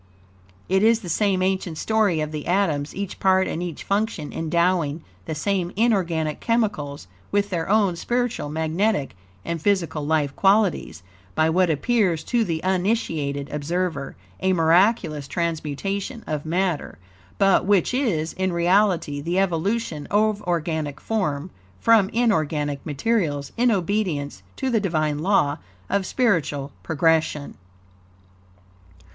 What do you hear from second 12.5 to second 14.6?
uninitiated observer, a